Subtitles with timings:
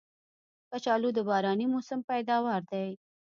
[0.71, 2.89] کچالو د باراني موسم پیداوار دی